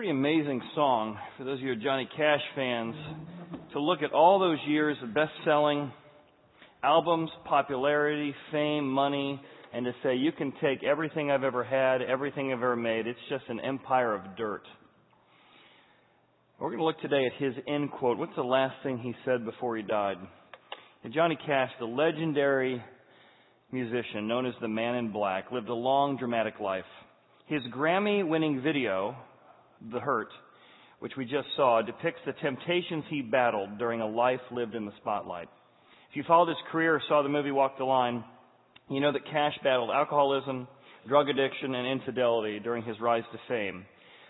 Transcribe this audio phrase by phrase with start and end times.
[0.00, 2.94] pretty amazing song for those of you Johnny Cash fans
[3.74, 5.92] to look at all those years of best selling
[6.82, 9.38] albums, popularity, fame, money,
[9.74, 13.18] and to say, you can take everything I've ever had, everything I've ever made, it's
[13.28, 14.62] just an empire of dirt.
[16.58, 18.16] We're going to look today at his end quote.
[18.16, 20.16] What's the last thing he said before he died?
[21.04, 22.82] And Johnny Cash, the legendary
[23.70, 26.84] musician known as the Man in Black, lived a long, dramatic life.
[27.48, 29.14] His Grammy winning video,
[29.92, 30.28] The Hurt,
[30.98, 34.92] which we just saw, depicts the temptations he battled during a life lived in the
[35.00, 35.48] spotlight.
[36.10, 38.24] If you followed his career or saw the movie Walk the Line,
[38.90, 40.66] you know that Cash battled alcoholism,
[41.08, 43.86] drug addiction, and infidelity during his rise to fame.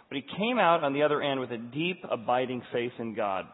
[0.09, 3.47] But he came out on the other end with a deep, abiding faith in God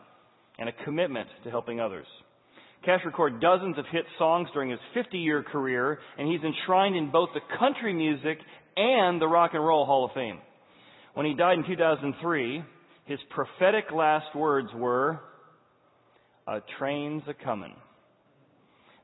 [0.59, 2.07] and a commitment to helping others.
[2.85, 7.11] Cash recorded dozens of hit songs during his 50 year career, and he's enshrined in
[7.11, 8.39] both the country music
[8.77, 10.39] and the Rock and Roll Hall of Fame.
[11.17, 12.63] When he died in 2003,
[13.07, 15.19] his prophetic last words were,
[16.47, 17.73] A train's a comin'.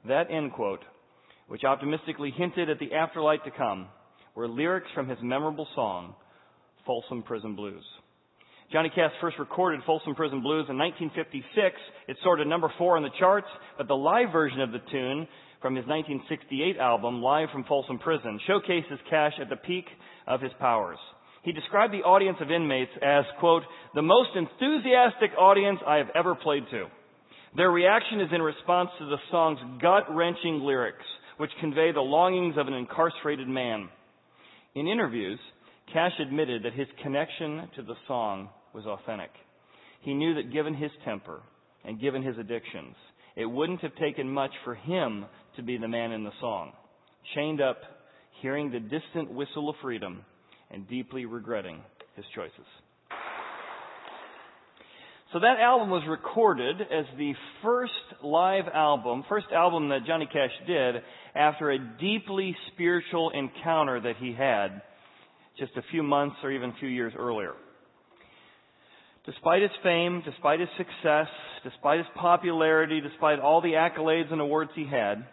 [0.06, 0.84] That end quote,
[1.48, 3.86] which optimistically hinted at the afterlife to come,
[4.34, 6.14] were lyrics from his memorable song,
[6.84, 7.82] Folsom Prison Blues.
[8.70, 11.76] Johnny Cash first recorded Folsom Prison Blues in 1956.
[12.08, 15.26] It soared to number four on the charts, but the live version of the tune
[15.62, 19.86] from his 1968 album, Live from Folsom Prison, showcases Cash at the peak
[20.26, 20.98] of his powers.
[21.42, 23.62] He described the audience of inmates as, quote,
[23.94, 26.86] the most enthusiastic audience I have ever played to.
[27.56, 31.04] Their reaction is in response to the song's gut-wrenching lyrics,
[31.36, 33.88] which convey the longings of an incarcerated man.
[34.74, 35.38] In interviews,
[35.92, 39.30] Cash admitted that his connection to the song was authentic.
[40.02, 41.42] He knew that given his temper
[41.84, 42.94] and given his addictions,
[43.36, 46.72] it wouldn't have taken much for him to be the man in the song,
[47.34, 47.78] chained up,
[48.40, 50.24] hearing the distant whistle of freedom,
[50.72, 51.80] and deeply regretting
[52.16, 52.66] his choices.
[55.32, 60.50] So that album was recorded as the first live album, first album that Johnny Cash
[60.66, 60.96] did
[61.34, 64.82] after a deeply spiritual encounter that he had
[65.58, 67.54] just a few months or even a few years earlier.
[69.24, 71.28] Despite his fame, despite his success,
[71.64, 75.24] despite his popularity, despite all the accolades and awards he had,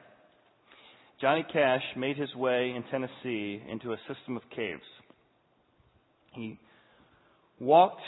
[1.20, 4.84] Johnny Cash made his way in Tennessee into a system of caves.
[6.34, 6.60] He
[7.60, 8.02] walked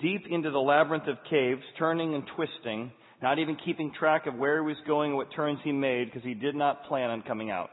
[0.00, 2.92] deep into the labyrinth of caves, turning and twisting,
[3.22, 6.22] not even keeping track of where he was going, or what turns he made, because
[6.22, 7.70] he did not plan on coming out.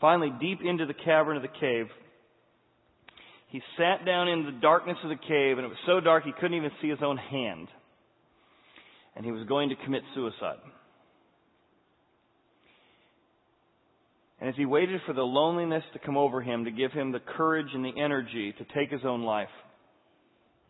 [0.00, 1.86] Finally, deep into the cavern of the cave,
[3.48, 6.32] he sat down in the darkness of the cave, and it was so dark he
[6.32, 7.68] couldn't even see his own hand.
[9.16, 10.58] And he was going to commit suicide.
[14.40, 17.20] And as he waited for the loneliness to come over him, to give him the
[17.20, 19.48] courage and the energy to take his own life,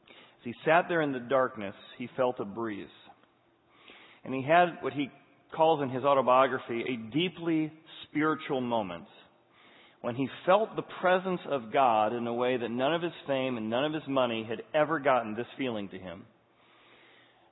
[0.08, 2.88] as he sat there in the darkness, he felt a breeze.
[4.24, 5.10] And he had what he
[5.54, 7.72] calls in his autobiography a deeply
[8.04, 9.04] spiritual moment
[10.00, 13.56] when he felt the presence of God in a way that none of his fame
[13.56, 16.22] and none of his money had ever gotten this feeling to him.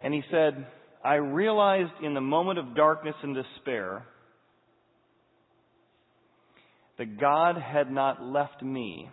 [0.00, 0.66] And he said,
[1.04, 4.04] I realized in the moment of darkness and despair
[6.98, 9.08] that God had not left me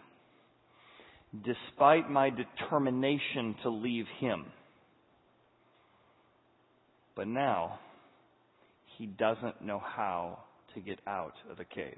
[1.44, 4.46] despite my determination to leave him.
[7.16, 7.80] But now,
[8.98, 10.40] he doesn't know how
[10.74, 11.98] to get out of the cave.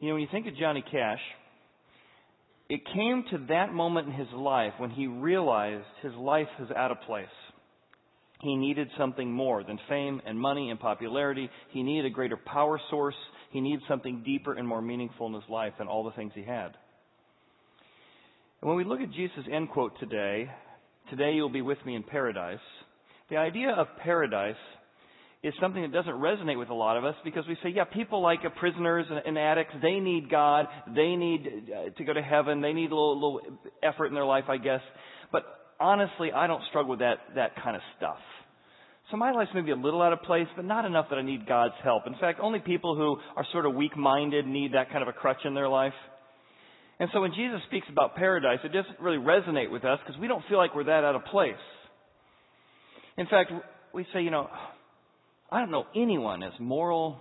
[0.00, 1.20] You know, when you think of Johnny Cash,
[2.68, 6.90] it came to that moment in his life when he realized his life was out
[6.90, 7.26] of place.
[8.42, 11.48] He needed something more than fame and money and popularity.
[11.70, 13.14] He needed a greater power source.
[13.52, 16.42] He needed something deeper and more meaningful in his life than all the things he
[16.42, 16.72] had.
[18.60, 20.50] And when we look at Jesus' end quote today,
[21.08, 22.58] today you'll be with me in paradise,
[23.30, 24.56] the idea of paradise
[25.44, 28.22] is something that doesn't resonate with a lot of us because we say, yeah, people
[28.22, 32.72] like prisoners and addicts, they need God, they need uh, to go to heaven, they
[32.72, 34.80] need a little, little effort in their life, I guess.
[35.30, 35.44] But
[35.82, 38.18] honestly, I don't struggle with that, that kind of stuff.
[39.10, 41.46] So my life's maybe a little out of place, but not enough that I need
[41.46, 42.06] God's help.
[42.06, 45.44] In fact, only people who are sort of weak-minded need that kind of a crutch
[45.44, 45.92] in their life.
[46.98, 50.28] And so when Jesus speaks about paradise, it doesn't really resonate with us because we
[50.28, 51.54] don't feel like we're that out of place.
[53.18, 53.52] In fact,
[53.92, 54.48] we say, you know,
[55.50, 57.18] I don't know anyone as moral,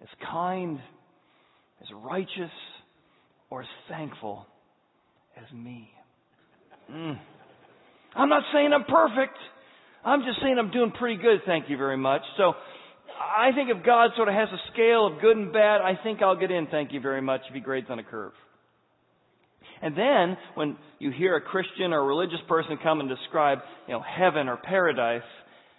[0.00, 0.78] as kind,
[1.82, 2.50] as righteous,
[3.50, 4.46] or as thankful
[5.36, 5.90] as me.
[6.90, 7.18] Mm.
[8.14, 9.36] I'm not saying I'm perfect.
[10.04, 12.22] I'm just saying I'm doing pretty good, thank you very much.
[12.36, 12.54] So
[13.20, 16.22] I think if God sort of has a scale of good and bad, I think
[16.22, 18.32] I'll get in, thank you very much, if he grades on a curve.
[19.80, 23.94] And then, when you hear a Christian or a religious person come and describe, you
[23.94, 25.22] know, heaven or paradise,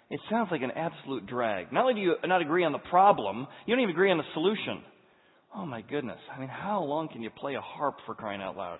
[0.09, 1.71] it sounds like an absolute drag.
[1.71, 4.23] Not only do you not agree on the problem, you don't even agree on the
[4.33, 4.83] solution.
[5.55, 6.19] Oh my goodness.
[6.35, 8.79] I mean, how long can you play a harp for crying out loud?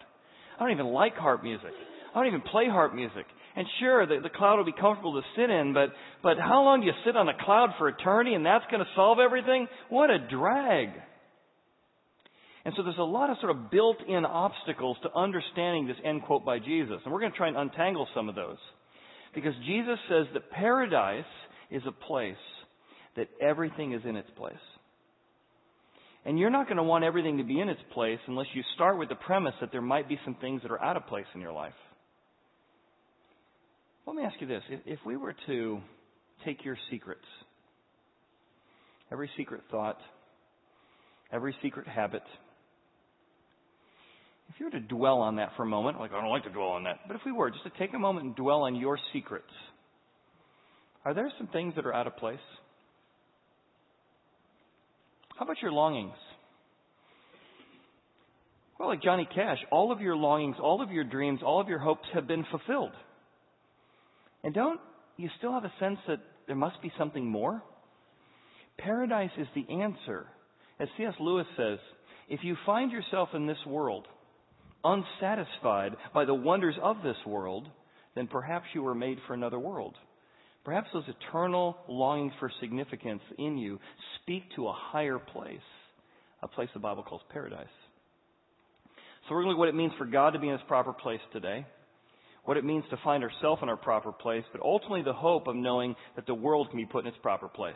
[0.58, 1.72] I don't even like harp music.
[2.14, 3.26] I don't even play harp music.
[3.56, 5.90] And sure, the, the cloud will be comfortable to sit in, but,
[6.24, 8.90] but how long do you sit on a cloud for eternity and that's going to
[8.96, 9.68] solve everything?
[9.90, 10.90] What a drag.
[12.66, 16.46] And so there's a lot of sort of built-in obstacles to understanding this end quote
[16.46, 16.98] by Jesus.
[17.04, 18.58] And we're going to try and untangle some of those.
[19.36, 21.26] Because Jesus says that paradise
[21.70, 22.36] is a place
[23.18, 24.56] that everything is in its place.
[26.26, 28.98] And you're not going to want everything to be in its place unless you start
[28.98, 31.42] with the premise that there might be some things that are out of place in
[31.42, 31.74] your life.
[34.06, 34.64] Let me ask you this.
[34.86, 35.80] If, we were to
[36.46, 37.26] take your secrets,
[39.12, 39.98] every secret thought,
[41.32, 42.24] every secret habit,
[44.50, 46.50] if you were to dwell on that for a moment, like I don't like to
[46.50, 48.76] dwell on that, but if we were just to take a moment and dwell on
[48.76, 49.46] your secrets,
[51.06, 52.38] are there some things that are out of place?
[55.38, 56.14] How about your longings?
[58.78, 61.80] Well, like Johnny Cash, all of your longings, all of your dreams, all of your
[61.80, 62.92] hopes have been fulfilled.
[64.44, 64.80] And don't
[65.18, 67.62] you still have a sense that there must be something more?
[68.78, 70.26] Paradise is the answer.
[70.80, 71.14] As C.S.
[71.20, 71.80] Lewis says,
[72.30, 74.08] if you find yourself in this world
[74.84, 77.68] unsatisfied by the wonders of this world,
[78.16, 79.96] then perhaps you were made for another world.
[80.66, 83.80] Perhaps those eternal longings for significance in you
[84.22, 85.58] speak to a higher place,
[86.42, 87.68] a place the Bible calls paradise.
[89.28, 90.62] So we're going to look at what it means for God to be in his
[90.68, 91.66] proper place today
[92.46, 95.56] what it means to find ourselves in our proper place, but ultimately the hope of
[95.56, 97.76] knowing that the world can be put in its proper place.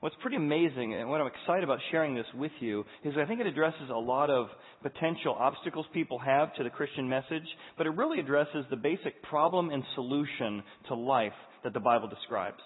[0.00, 3.40] What's pretty amazing, and what I'm excited about sharing this with you, is I think
[3.40, 4.48] it addresses a lot of
[4.82, 7.46] potential obstacles people have to the Christian message,
[7.78, 11.32] but it really addresses the basic problem and solution to life
[11.62, 12.58] that the Bible describes.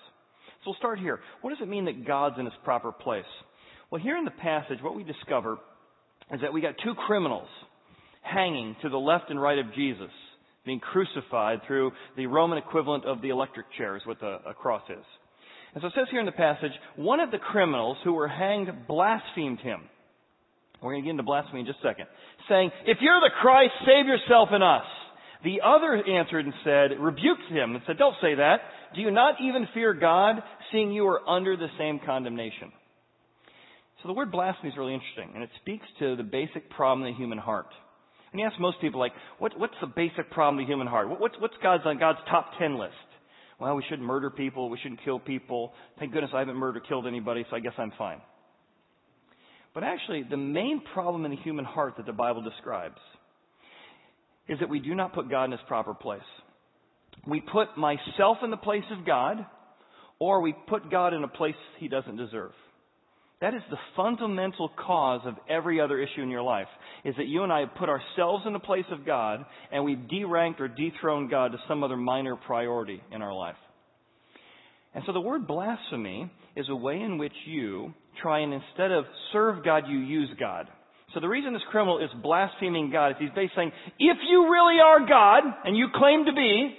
[0.65, 1.21] So we'll start here.
[1.43, 3.23] What does it mean that God's in his proper place?
[3.91, 5.59] Well, here in the passage, what we discover
[6.33, 7.49] is that we got two criminals
[8.23, 10.11] hanging to the left and right of Jesus
[10.65, 14.83] being crucified through the Roman equivalent of the electric chair is what the a cross
[14.91, 15.05] is.
[15.75, 18.69] And so it says here in the passage, one of the criminals who were hanged
[18.87, 19.81] blasphemed him.
[20.83, 22.07] We're going to get into blasphemy in just a second.
[22.49, 24.87] Saying, if you're the Christ, save yourself and us.
[25.45, 28.59] The other answered and said, rebuked him and said, don't say that.
[28.95, 30.37] Do you not even fear God,
[30.73, 32.73] seeing you are under the same condemnation?
[34.03, 37.13] So the word blasphemy is really interesting, and it speaks to the basic problem in
[37.13, 37.67] the human heart.
[38.33, 41.09] And you ask most people, like, what, what's the basic problem of the human heart?
[41.09, 42.93] What, what's, God's on God's top ten list?
[43.59, 44.71] Well, we shouldn't murder people.
[44.71, 45.73] We shouldn't kill people.
[45.99, 48.21] Thank goodness I haven't murdered, or killed anybody, so I guess I'm fine.
[49.75, 52.99] But actually, the main problem in the human heart that the Bible describes
[54.49, 56.21] is that we do not put God in his proper place.
[57.27, 59.45] We put myself in the place of God,
[60.19, 62.53] or we put God in a place he doesn't deserve.
[63.41, 66.67] That is the fundamental cause of every other issue in your life,
[67.05, 69.97] is that you and I have put ourselves in the place of God and we've
[69.97, 73.55] deranked or dethroned God to some other minor priority in our life.
[74.93, 79.05] And so the word blasphemy is a way in which you try and instead of
[79.33, 80.67] serve God, you use God.
[81.15, 84.81] So the reason this criminal is blaspheming God is he's basically saying, if you really
[84.81, 86.75] are God, and you claim to be,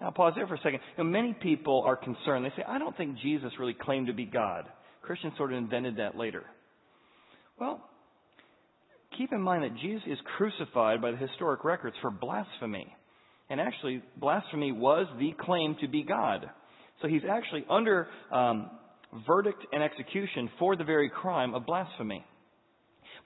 [0.00, 0.80] now pause there for a second.
[0.98, 2.44] You know, many people are concerned.
[2.44, 4.64] They say, I don't think Jesus really claimed to be God.
[5.02, 6.44] Christians sort of invented that later.
[7.58, 7.82] Well,
[9.16, 12.86] keep in mind that Jesus is crucified by the historic records for blasphemy.
[13.48, 16.48] And actually, blasphemy was the claim to be God.
[17.02, 18.70] So he's actually under um,
[19.26, 22.24] verdict and execution for the very crime of blasphemy.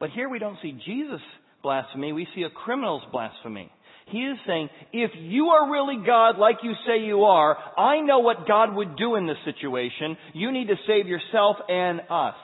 [0.01, 1.21] But here we don't see Jesus'
[1.63, 3.71] blasphemy, we see a criminal's blasphemy.
[4.07, 8.19] He is saying, if you are really God like you say you are, I know
[8.19, 10.17] what God would do in this situation.
[10.35, 12.35] You need to save yourself and us.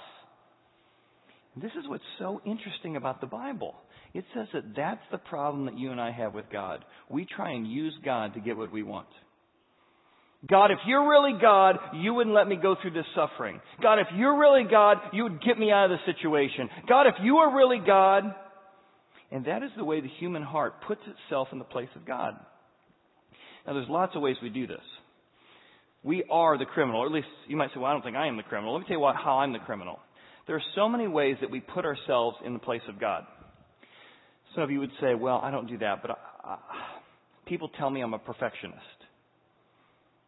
[1.57, 3.75] This is what's so interesting about the Bible.
[4.15, 6.85] It says that that's the problem that you and I have with God.
[7.09, 9.09] We try and use God to get what we want.
[10.49, 13.61] God, if you're really God, you wouldn't let me go through this suffering.
[13.83, 16.71] God, if you're really God, you would get me out of this situation.
[16.89, 18.25] God, if you are really God,
[19.31, 22.35] and that is the way the human heart puts itself in the place of God.
[23.67, 24.81] Now, there's lots of ways we do this.
[26.03, 28.27] We are the criminal, or at least you might say, well, I don't think I
[28.27, 28.73] am the criminal.
[28.73, 29.99] Let me tell you what, how I'm the criminal.
[30.47, 33.25] There are so many ways that we put ourselves in the place of God.
[34.55, 36.59] Some of you would say, well, I don't do that, but I, I,
[37.47, 38.79] people tell me I'm a perfectionist.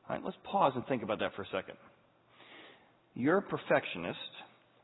[0.08, 1.76] All right, let's pause and think about that for a second.
[3.14, 4.18] you're a perfectionist,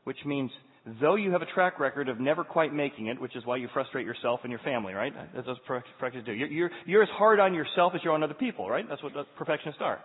[0.03, 0.51] which means
[1.01, 3.67] though you have a track record of never quite making it, which is why you
[3.73, 5.13] frustrate yourself and your family, right?
[5.35, 6.33] That's what perfectionists do.
[6.33, 8.85] You're, you're, you're as hard on yourself as you're on other people, right?
[8.87, 9.99] That's what perfectionists are.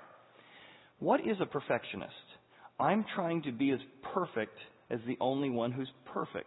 [0.98, 2.12] What is a perfectionist?
[2.78, 3.78] I'm trying to be as
[4.14, 4.56] perfect
[4.90, 6.46] as the only one who's perfect.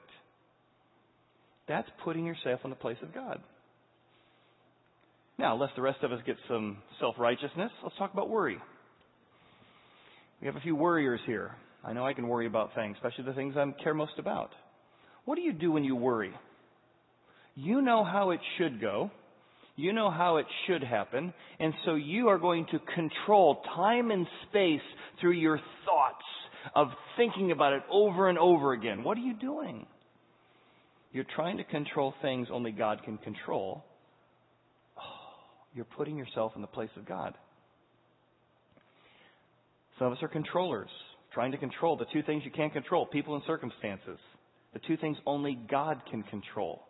[1.68, 3.40] That's putting yourself in the place of God.
[5.38, 8.58] Now, lest the rest of us get some self righteousness, let's talk about worry.
[10.42, 11.56] We have a few worriers here.
[11.84, 14.52] I know I can worry about things, especially the things I care most about.
[15.26, 16.32] What do you do when you worry?
[17.56, 19.12] You know how it should go.
[19.76, 21.34] You know how it should happen.
[21.60, 24.82] And so you are going to control time and space
[25.22, 26.26] through your thoughts
[26.76, 29.04] of thinking about it over and over again.
[29.04, 29.86] What are you doing?
[31.12, 33.84] You're trying to control things only God can control.
[34.98, 35.02] Oh,
[35.74, 37.34] you're putting yourself in the place of God.
[39.98, 40.90] Some of us are controllers,
[41.38, 44.18] trying to control the two things you can't control people and circumstances.
[44.74, 46.82] The two things only God can control.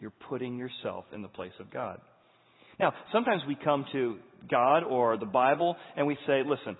[0.00, 2.00] You're putting yourself in the place of God.
[2.80, 4.16] Now, sometimes we come to
[4.50, 6.78] God or the Bible and we say, listen,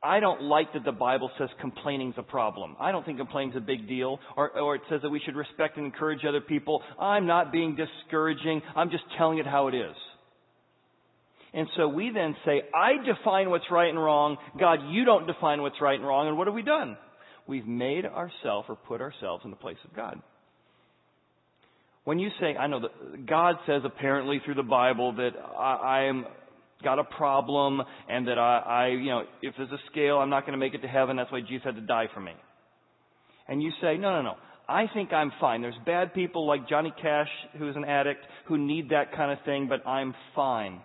[0.00, 2.76] I don't like that the Bible says complaining's a problem.
[2.78, 4.20] I don't think complaining's a big deal.
[4.36, 6.82] Or, or it says that we should respect and encourage other people.
[7.00, 8.62] I'm not being discouraging.
[8.76, 9.96] I'm just telling it how it is.
[11.54, 14.36] And so we then say, I define what's right and wrong.
[14.58, 16.26] God, you don't define what's right and wrong.
[16.26, 16.96] And what have we done?
[17.46, 20.20] We've made ourselves or put ourselves in the place of God.
[22.02, 26.04] When you say, I know that God says apparently through the Bible that I, I
[26.04, 26.26] am
[26.82, 30.42] got a problem and that I, I, you know, if there's a scale, I'm not
[30.42, 31.16] going to make it to heaven.
[31.16, 32.32] That's why Jesus had to die for me.
[33.48, 34.34] And you say, no, no, no.
[34.68, 35.62] I think I'm fine.
[35.62, 39.68] There's bad people like Johnny Cash, who's an addict, who need that kind of thing,
[39.68, 40.80] but I'm fine.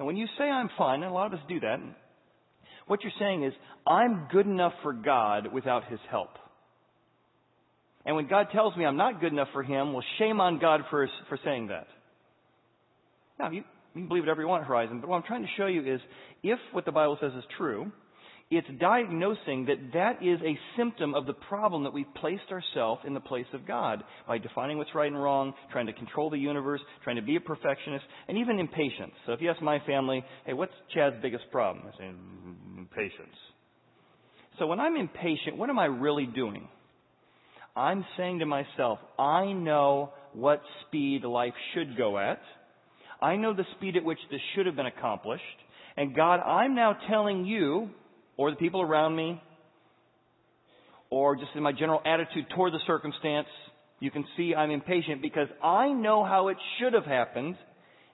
[0.00, 1.78] And when you say I'm fine, and a lot of us do that,
[2.86, 3.52] what you're saying is,
[3.86, 6.30] I'm good enough for God without His help.
[8.06, 10.80] And when God tells me I'm not good enough for Him, well, shame on God
[10.88, 11.86] for, for saying that.
[13.38, 13.58] Now, you,
[13.94, 16.00] you can believe whatever you want, Horizon, but what I'm trying to show you is
[16.42, 17.92] if what the Bible says is true,
[18.50, 23.14] it's diagnosing that that is a symptom of the problem that we've placed ourselves in
[23.14, 26.80] the place of God by defining what's right and wrong, trying to control the universe,
[27.04, 29.12] trying to be a perfectionist, and even impatience.
[29.24, 31.86] So if you ask my family, hey, what's Chad's biggest problem?
[31.86, 32.10] I say,
[32.76, 33.36] impatience.
[34.58, 36.66] So when I'm impatient, what am I really doing?
[37.76, 42.40] I'm saying to myself, I know what speed life should go at.
[43.22, 45.44] I know the speed at which this should have been accomplished.
[45.96, 47.90] And God, I'm now telling you,
[48.40, 49.38] or the people around me,
[51.10, 53.48] or just in my general attitude toward the circumstance,
[53.98, 57.54] you can see I'm impatient because I know how it should have happened.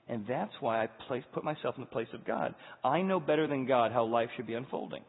[0.09, 2.55] And that's why I place, put myself in the place of God.
[2.83, 5.03] I know better than God how life should be unfolding.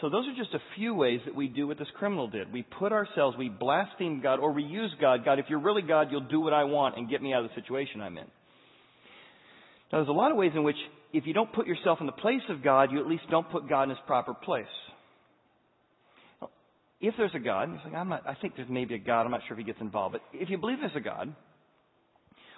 [0.00, 2.52] So those are just a few ways that we do what this criminal did.
[2.52, 5.24] We put ourselves, we blaspheme God, or we use God.
[5.24, 7.50] God, if you're really God, you'll do what I want and get me out of
[7.50, 8.26] the situation I'm in.
[9.90, 10.76] Now, there's a lot of ways in which,
[11.12, 13.68] if you don't put yourself in the place of God, you at least don't put
[13.68, 14.66] God in His proper place.
[17.00, 19.42] If there's a God, saying, I'm not, I think there's maybe a God, I'm not
[19.46, 21.34] sure if He gets involved, but if you believe there's a God,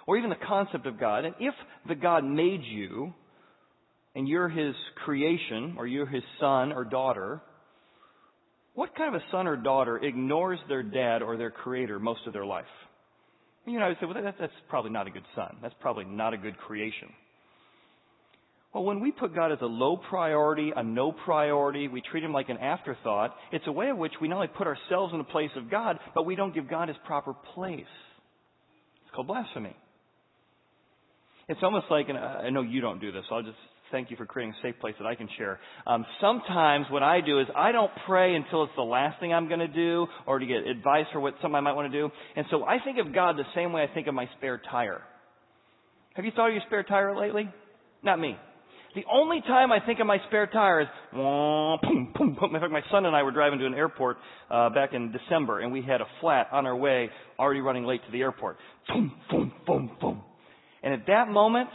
[0.07, 1.53] or even the concept of God, and if
[1.87, 3.13] the God made you,
[4.15, 7.41] and you're his creation, or you're his son or daughter,
[8.73, 12.33] what kind of a son or daughter ignores their dad or their creator most of
[12.33, 12.65] their life?
[13.65, 15.57] You know, I would say, well, that's probably not a good son.
[15.61, 17.09] That's probably not a good creation.
[18.73, 22.31] Well, when we put God as a low priority, a no priority, we treat him
[22.31, 25.25] like an afterthought, it's a way in which we not only put ourselves in the
[25.25, 27.83] place of God, but we don't give God his proper place.
[29.03, 29.75] It's called blasphemy.
[31.49, 33.57] It's almost like, and I know you don't do this, so I'll just
[33.91, 35.59] thank you for creating a safe place that I can share.
[35.85, 39.49] Um, sometimes what I do is I don't pray until it's the last thing I'm
[39.49, 42.09] going to do or to get advice for what something I might want to do.
[42.37, 45.01] And so I think of God the same way I think of my spare tire.
[46.13, 47.49] Have you thought of your spare tire lately?
[48.01, 48.37] Not me.
[48.93, 51.79] The only time I think of my spare tire is boom,
[52.17, 52.55] boom, boom.
[52.55, 54.17] In fact, my son and I were driving to an airport
[54.49, 58.01] uh, back in December, and we had a flat on our way, already running late
[58.05, 58.57] to the airport.
[58.89, 60.21] Boom, boom, boom, boom.
[60.83, 61.69] And at that moment,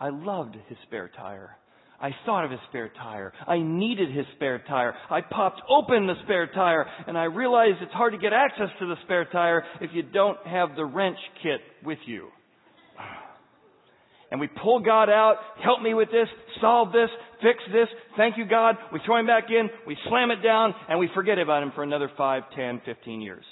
[0.00, 1.56] I loved his spare tire.
[2.00, 3.32] I thought of his spare tire.
[3.46, 4.94] I needed his spare tire.
[5.10, 8.86] I popped open the spare tire and I realized it's hard to get access to
[8.86, 12.28] the spare tire if you don't have the wrench kit with you.
[14.30, 16.28] And we pull God out, help me with this,
[16.60, 17.10] solve this,
[17.42, 18.76] fix this, thank you God.
[18.92, 21.82] We throw him back in, we slam it down, and we forget about him for
[21.82, 23.44] another five, ten, fifteen years.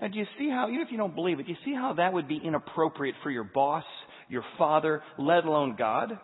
[0.00, 1.94] Now do you see how, even if you don't believe it, do you see how
[1.94, 3.84] that would be inappropriate for your boss
[4.28, 6.18] your Father, let alone God?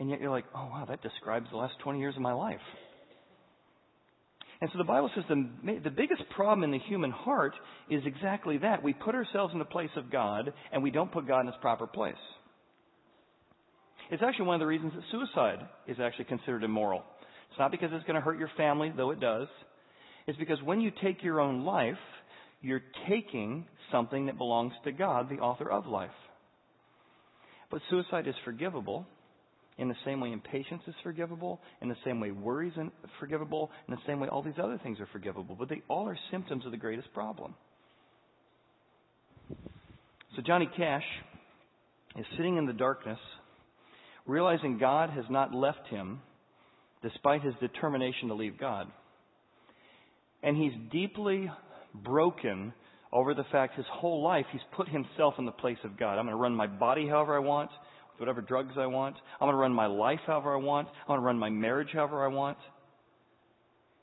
[0.00, 2.60] And yet you're like, oh wow, that describes the last 20 years of my life.
[4.64, 5.46] And so the Bible says the,
[5.84, 7.52] the biggest problem in the human heart
[7.90, 8.82] is exactly that.
[8.82, 11.56] We put ourselves in the place of God, and we don't put God in his
[11.60, 12.14] proper place.
[14.10, 17.02] It's actually one of the reasons that suicide is actually considered immoral.
[17.50, 19.48] It's not because it's going to hurt your family, though it does.
[20.26, 21.98] It's because when you take your own life,
[22.62, 26.08] you're taking something that belongs to God, the author of life.
[27.70, 29.06] But suicide is forgivable
[29.76, 32.74] in the same way impatience is forgivable, in the same way worry is
[33.18, 35.56] forgivable, in the same way all these other things are forgivable.
[35.58, 37.54] But they all are symptoms of the greatest problem.
[40.36, 41.04] So Johnny Cash
[42.16, 43.18] is sitting in the darkness,
[44.26, 46.20] realizing God has not left him
[47.02, 48.86] despite his determination to leave God.
[50.42, 51.50] And he's deeply
[51.94, 52.72] broken
[53.12, 56.18] over the fact his whole life he's put himself in the place of God.
[56.18, 57.70] I'm going to run my body however I want
[58.18, 59.16] whatever drugs I want.
[59.40, 60.88] I'm going to run my life however I want.
[60.88, 62.58] I'm going to run my marriage however I want.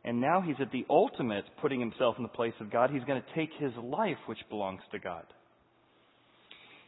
[0.03, 2.89] And now he's at the ultimate putting himself in the place of God.
[2.89, 5.25] He's going to take his life, which belongs to God.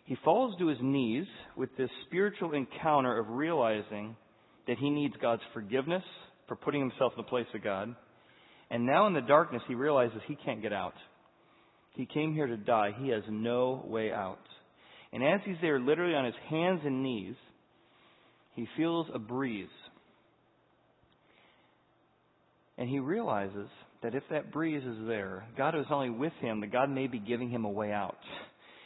[0.05, 1.25] He falls to his knees
[1.55, 4.15] with this spiritual encounter of realizing
[4.67, 6.03] that he needs God's forgiveness
[6.47, 7.95] for putting himself in the place of God.
[8.69, 10.95] And now in the darkness, he realizes he can't get out.
[11.91, 12.91] He came here to die.
[12.99, 14.39] He has no way out.
[15.13, 17.35] And as he's there, literally on his hands and knees,
[18.55, 19.67] he feels a breeze.
[22.79, 23.67] And he realizes
[24.01, 27.19] that if that breeze is there, God is only with him, that God may be
[27.19, 28.17] giving him a way out.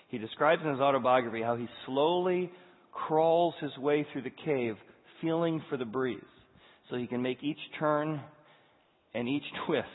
[0.10, 2.52] He describes in his autobiography how he slowly
[2.92, 4.76] crawls his way through the cave,
[5.22, 6.20] feeling for the breeze,
[6.90, 8.22] so he can make each turn
[9.14, 9.88] and each twist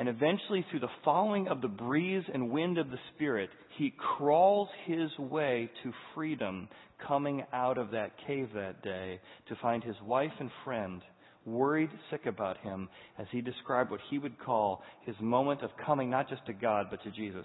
[0.00, 4.70] and eventually, through the following of the breeze and wind of the Spirit, he crawls
[4.86, 6.70] his way to freedom,
[7.06, 11.02] coming out of that cave that day to find his wife and friend
[11.44, 12.88] worried sick about him
[13.18, 16.86] as he described what he would call his moment of coming not just to God,
[16.90, 17.44] but to Jesus.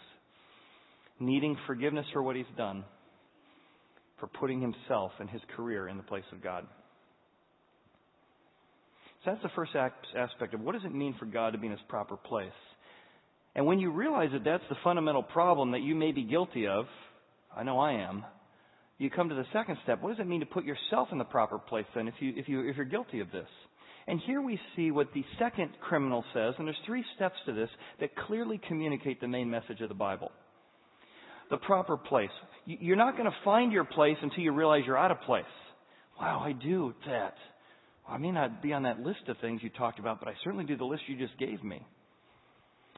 [1.19, 2.85] Needing forgiveness for what he's done,
[4.17, 6.65] for putting himself and his career in the place of God.
[9.25, 11.71] So that's the first aspect of what does it mean for God to be in
[11.71, 12.51] his proper place.
[13.55, 16.85] And when you realize that that's the fundamental problem that you may be guilty of,
[17.55, 18.23] I know I am,
[18.97, 20.01] you come to the second step.
[20.01, 22.47] What does it mean to put yourself in the proper place then if, you, if,
[22.47, 23.47] you, if you're guilty of this?
[24.07, 27.69] And here we see what the second criminal says, and there's three steps to this
[27.99, 30.31] that clearly communicate the main message of the Bible.
[31.49, 32.29] The proper place.
[32.65, 35.43] You're not going to find your place until you realize you're out of place.
[36.19, 37.33] Wow, I do that.
[38.07, 40.65] I may not be on that list of things you talked about, but I certainly
[40.65, 41.85] do the list you just gave me.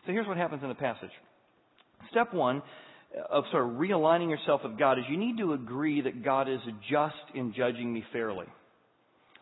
[0.06, 1.12] So here's what happens in the passage.
[2.12, 2.62] Step one
[3.30, 6.60] of sort of realigning yourself with God is you need to agree that God is
[6.90, 8.46] just in judging me fairly.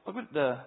[0.05, 0.59] Look what the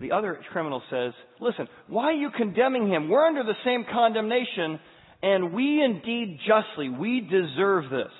[0.00, 1.12] the other criminal says.
[1.40, 3.08] Listen, why are you condemning him?
[3.08, 4.80] We're under the same condemnation,
[5.22, 8.12] and we indeed justly, we deserve this.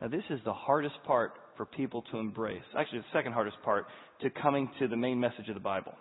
[0.00, 2.62] Now this is the hardest part for people to embrace.
[2.78, 3.84] Actually, the second hardest part
[4.22, 5.92] to coming to the main message of the Bible.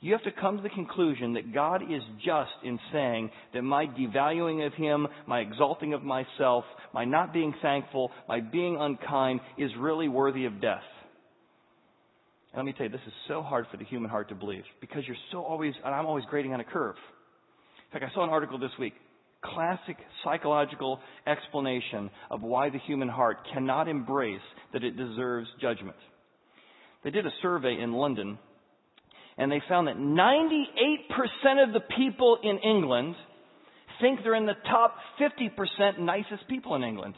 [0.00, 3.86] You have to come to the conclusion that God is just in saying that my
[3.86, 9.70] devaluing of Him, my exalting of myself, my not being thankful, my being unkind is
[9.78, 10.82] really worthy of death.
[12.52, 14.64] And let me tell you, this is so hard for the human heart to believe
[14.82, 16.96] because you're so always, and I'm always grading on a curve.
[17.90, 18.94] In fact, I saw an article this week
[19.54, 24.40] classic psychological explanation of why the human heart cannot embrace
[24.72, 25.96] that it deserves judgment.
[27.02, 28.38] They did a survey in London,
[29.36, 33.14] and they found that 98% of the people in England
[34.00, 37.14] think they're in the top 50% nicest people in England.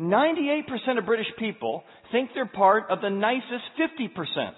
[0.00, 4.52] 98% of British people think they're part of the nicest 50%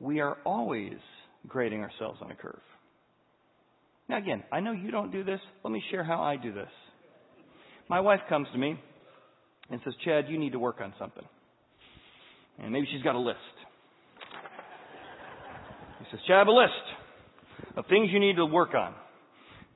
[0.00, 0.94] we are always
[1.48, 2.60] grading ourselves on a curve.
[4.08, 5.40] Now, again, I know you don't do this.
[5.64, 6.68] Let me share how I do this.
[7.88, 8.78] My wife comes to me
[9.70, 11.24] and says, Chad, you need to work on something.
[12.58, 13.38] And maybe she's got a list.
[16.00, 18.94] He says, Chad, I have a list of things you need to work on.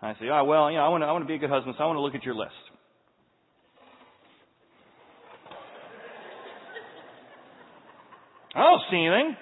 [0.02, 1.50] I say, oh, well, you know, I want to, I want to be a good
[1.50, 2.52] husband, so I want to look at your list.
[8.54, 9.36] I don't see anything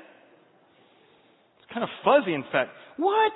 [1.73, 2.71] kind of fuzzy, in fact.
[2.97, 3.33] What?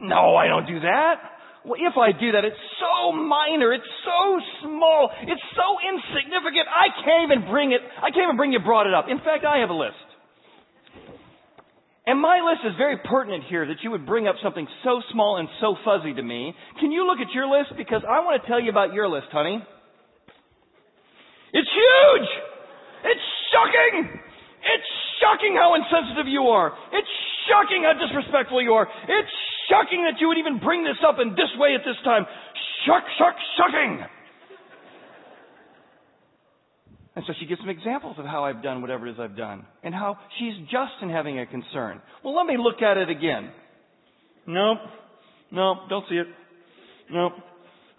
[0.00, 1.16] No, I don't do that.
[1.64, 6.88] Well, if I do that, it's so minor, it's so small, it's so insignificant, I
[7.04, 9.12] can't even bring it, I can't even bring you brought it up.
[9.12, 10.08] In fact, I have a list.
[12.08, 15.36] And my list is very pertinent here that you would bring up something so small
[15.36, 16.56] and so fuzzy to me.
[16.80, 17.76] Can you look at your list?
[17.76, 19.60] Because I want to tell you about your list, honey.
[21.52, 22.28] It's huge!
[23.04, 24.16] It's shocking!
[24.64, 26.72] It's shocking how insensitive you are.
[26.92, 27.12] It's
[27.50, 28.86] shocking how disrespectful you are.
[28.86, 29.34] It's
[29.68, 32.24] shocking that you would even bring this up in this way at this time.
[32.86, 34.06] Shock, shock, shocking!
[37.16, 39.66] And so she gives some examples of how I've done whatever it is I've done
[39.82, 42.00] and how she's just in having a concern.
[42.24, 43.50] Well, let me look at it again.
[44.46, 44.78] Nope.
[45.50, 45.78] Nope.
[45.90, 46.26] Don't see it.
[47.10, 47.32] Nope.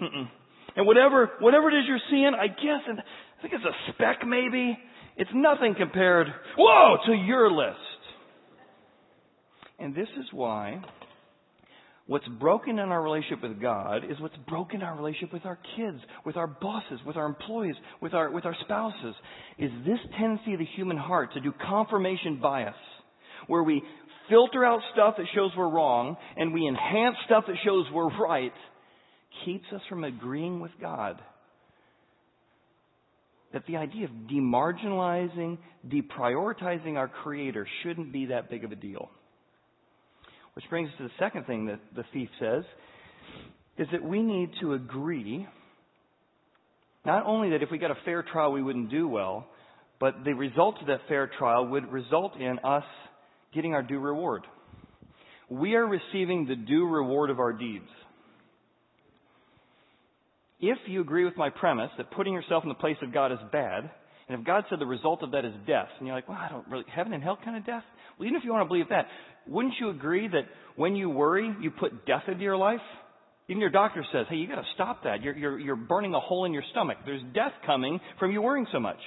[0.02, 0.28] Mm-mm.
[0.76, 4.26] And whatever, whatever it is you're seeing, I guess, and I think it's a speck
[4.26, 4.78] maybe.
[5.18, 7.78] It's nothing compared, whoa, to your list.
[9.82, 10.82] And this is why
[12.12, 15.58] What's broken in our relationship with God is what's broken in our relationship with our
[15.78, 19.16] kids, with our bosses, with our employees, with our, with our spouses,
[19.58, 22.76] is this tendency of the human heart to do confirmation bias,
[23.48, 23.82] where we
[24.30, 28.52] filter out stuff that shows we're wrong and we enhance stuff that shows we're right,
[29.46, 31.22] keeps us from agreeing with God.
[33.54, 39.10] That the idea of demarginalizing, deprioritizing our Creator shouldn't be that big of a deal.
[40.62, 42.64] Which brings us to the second thing that the thief says
[43.80, 45.48] is that we need to agree
[47.04, 49.48] not only that if we got a fair trial we wouldn't do well,
[50.00, 52.84] but the result of that fair trial would result in us
[53.56, 54.44] getting our due reward.
[55.50, 57.90] We are receiving the due reward of our deeds.
[60.60, 63.40] If you agree with my premise that putting yourself in the place of God is
[63.52, 63.90] bad,
[64.30, 66.50] and if God said the result of that is death, and you're like, well, I
[66.50, 67.84] don't really, heaven and hell kind of death?
[68.20, 69.08] Well, even if you want to believe that,
[69.48, 72.82] wouldn't you agree that when you worry, you put death into your life?
[73.50, 75.22] Even your doctor says, hey, you got to stop that.
[75.22, 76.98] You're, you're, you're burning a hole in your stomach.
[77.06, 79.00] There's death coming from you worrying so much.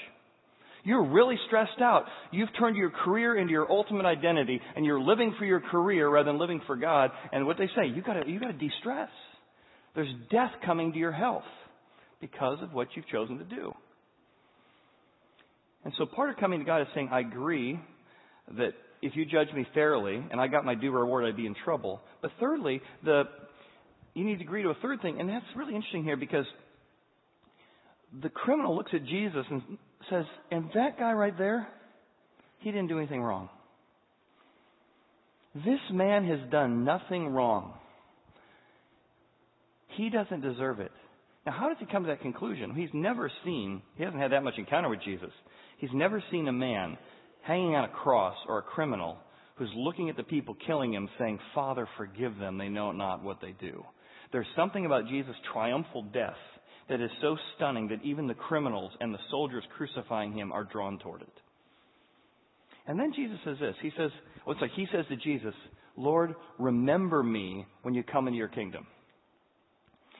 [0.84, 2.04] You're really stressed out.
[2.30, 6.30] You've turned your career into your ultimate identity, and you're living for your career rather
[6.30, 7.10] than living for God.
[7.32, 9.08] And what they say, you got to you got to de-stress.
[9.94, 11.44] There's death coming to your health
[12.20, 13.72] because of what you've chosen to do.
[15.84, 17.80] And so part of coming to God is saying, I agree
[18.58, 18.72] that
[19.04, 22.00] if you judge me fairly and I got my due reward, I'd be in trouble.
[22.22, 23.24] But thirdly, the,
[24.14, 26.46] you need to agree to a third thing, and that's really interesting here because
[28.22, 29.62] the criminal looks at Jesus and
[30.08, 31.68] says, and that guy right there,
[32.60, 33.50] he didn't do anything wrong.
[35.54, 37.74] This man has done nothing wrong.
[39.98, 40.92] He doesn't deserve it.
[41.44, 42.74] Now, how does he come to that conclusion?
[42.74, 45.30] He's never seen, he hasn't had that much encounter with Jesus.
[45.76, 46.96] He's never seen a man
[47.46, 49.18] hanging on a cross or a criminal
[49.56, 52.58] who's looking at the people killing him saying, Father, forgive them.
[52.58, 53.84] They know not what they do.
[54.32, 56.34] There's something about Jesus' triumphal death
[56.88, 60.98] that is so stunning that even the criminals and the soldiers crucifying him are drawn
[60.98, 61.28] toward it.
[62.86, 63.74] And then Jesus says this.
[63.80, 64.10] He says,
[64.44, 65.54] well, it's like he says to Jesus,
[65.96, 68.86] Lord, remember me when you come into your kingdom.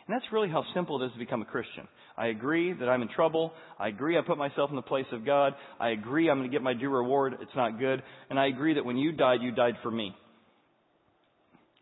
[0.07, 1.89] And that's really how simple it is to become a Christian.
[2.17, 3.53] I agree that I'm in trouble.
[3.79, 5.55] I agree I put myself in the place of God.
[5.81, 7.35] I agree I'm going to get my due reward.
[7.41, 8.03] It's not good.
[8.31, 10.15] And I agree that when you died, you died for me.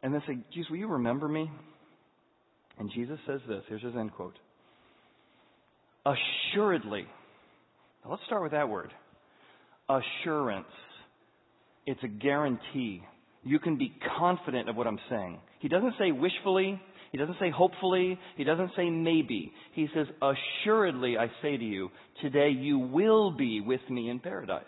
[0.03, 1.51] And then say, Jesus, will you remember me?
[2.79, 3.63] And Jesus says this.
[3.69, 4.39] Here's his end quote.
[6.07, 7.07] Assuredly.
[8.05, 8.91] Now let's start with that word.
[9.89, 10.67] Assurance.
[11.87, 13.03] It's a guarantee.
[13.45, 15.39] You can be confident of what I'm saying.
[15.61, 16.81] He doesn't say wishfully.
[17.13, 18.19] He doesn't say hopefully.
[18.37, 19.53] He doesn't say maybe.
[19.75, 21.91] He says, assuredly, I say to you,
[22.23, 24.65] today you will be with me in paradise.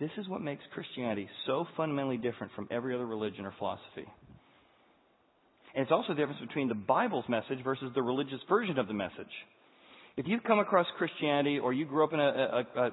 [0.00, 4.06] This is what makes Christianity so fundamentally different from every other religion or philosophy.
[5.74, 8.94] And it's also the difference between the Bible's message versus the religious version of the
[8.94, 9.30] message.
[10.16, 12.90] If you've come across Christianity or you grew up in a, a, a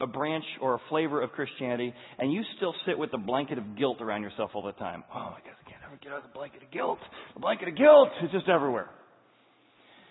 [0.00, 3.76] a branch or a flavor of Christianity, and you still sit with the blanket of
[3.76, 5.04] guilt around yourself all the time.
[5.14, 5.59] Oh, can't ever
[6.02, 6.98] get out of the blanket of guilt.
[7.34, 8.88] The blanket of guilt is just everywhere.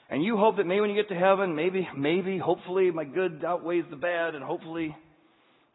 [0.09, 3.43] And you hope that maybe when you get to heaven, maybe, maybe, hopefully my good
[3.45, 4.95] outweighs the bad, and hopefully,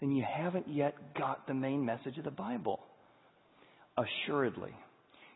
[0.00, 2.80] then you haven't yet got the main message of the Bible.
[3.96, 4.72] Assuredly,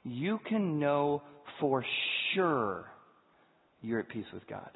[0.02, 1.22] you can know
[1.61, 1.85] for
[2.35, 2.87] sure
[3.83, 4.70] you're at peace with God.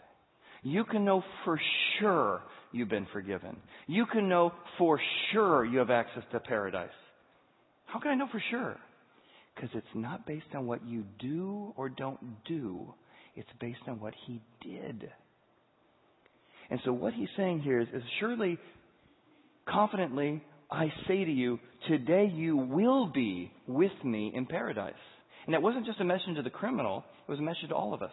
[0.63, 1.61] You can know for
[1.99, 3.57] sure you've been forgiven.
[3.89, 5.01] You can know for
[5.33, 6.89] sure you have access to paradise.
[7.87, 8.77] How can I know for sure?
[9.55, 12.95] Because it's not based on what you do or don't do.
[13.37, 15.11] It's based on what he did.
[16.71, 18.59] And so what he's saying here is, is surely,
[19.69, 24.95] confidently, I say to you, today you will be with me in paradise.
[25.47, 27.93] And that wasn't just a message to the criminal, it was a message to all
[27.93, 28.13] of us.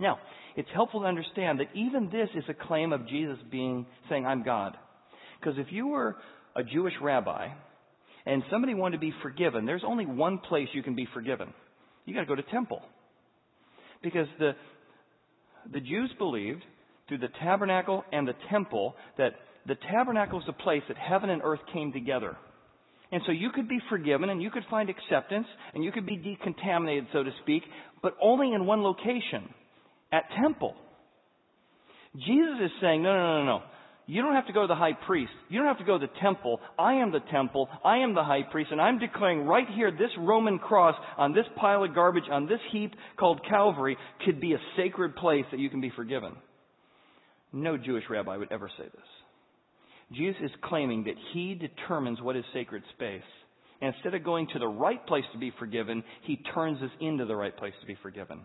[0.00, 0.18] Now,
[0.56, 4.42] it's helpful to understand that even this is a claim of Jesus being saying, I'm
[4.42, 4.76] God.
[5.38, 6.16] Because if you were
[6.56, 7.48] a Jewish rabbi
[8.26, 11.52] and somebody wanted to be forgiven, there's only one place you can be forgiven.
[12.04, 12.82] You got to go to temple.
[14.02, 14.52] Because the
[15.72, 16.62] the Jews believed
[17.08, 19.32] through the tabernacle and the temple that
[19.66, 22.36] the tabernacle was the place that heaven and earth came together.
[23.12, 26.16] And so you could be forgiven and you could find acceptance and you could be
[26.16, 27.62] decontaminated, so to speak,
[28.02, 29.48] but only in one location
[30.12, 30.74] at temple.
[32.14, 33.62] Jesus is saying, no, no, no, no.
[34.06, 35.32] You don't have to go to the high priest.
[35.48, 36.60] You don't have to go to the temple.
[36.78, 37.68] I am the temple.
[37.84, 38.70] I am the high priest.
[38.70, 42.60] And I'm declaring right here, this Roman cross on this pile of garbage, on this
[42.70, 46.34] heap called Calvary, could be a sacred place that you can be forgiven.
[47.52, 49.02] No Jewish rabbi would ever say this.
[50.12, 53.22] Jesus is claiming that he determines what is sacred space.
[53.80, 57.24] And instead of going to the right place to be forgiven, he turns us into
[57.24, 58.40] the right place to be forgiven.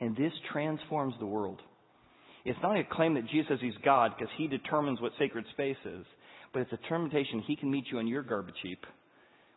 [0.00, 1.60] And this transforms the world.
[2.44, 5.76] It's not a claim that Jesus says he's God because he determines what sacred space
[5.84, 6.04] is,
[6.52, 8.84] but it's a determination he can meet you in your garbage heap.